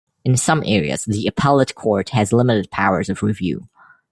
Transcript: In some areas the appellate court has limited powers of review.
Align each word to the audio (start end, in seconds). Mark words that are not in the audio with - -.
In 0.25 0.35
some 0.35 0.63
areas 0.65 1.05
the 1.05 1.27
appellate 1.27 1.75
court 1.75 2.09
has 2.09 2.33
limited 2.33 2.71
powers 2.71 3.07
of 3.07 3.21
review. 3.21 3.69